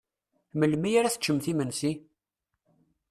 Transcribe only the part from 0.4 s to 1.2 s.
Melmi ara